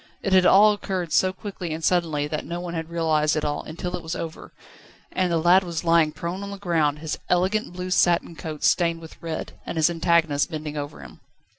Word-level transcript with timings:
It 0.23 0.33
had 0.33 0.47
all 0.47 0.73
occurred 0.73 1.13
so 1.13 1.31
quickly 1.31 1.71
and 1.71 1.83
suddenly 1.83 2.25
that 2.27 2.43
no 2.43 2.59
one 2.59 2.73
had 2.73 2.89
realised 2.89 3.35
it 3.35 3.45
all, 3.45 3.61
until 3.61 3.95
it 3.95 4.01
was 4.01 4.15
over, 4.15 4.51
and 5.11 5.31
the 5.31 5.37
lad 5.37 5.63
was 5.63 5.83
lying 5.83 6.11
prone 6.11 6.41
on 6.41 6.49
the 6.49 6.57
ground, 6.57 6.97
his 6.97 7.19
elegant 7.29 7.71
blue 7.71 7.91
satin 7.91 8.35
coat 8.35 8.63
stained 8.63 8.99
with 8.99 9.21
red, 9.21 9.51
and 9.63 9.77
his 9.77 9.91
antagonist 9.91 10.49
bending 10.49 10.75
over 10.75 11.01
him. 11.01 11.19